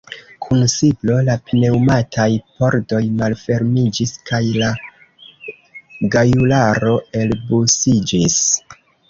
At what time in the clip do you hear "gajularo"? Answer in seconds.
6.17-6.97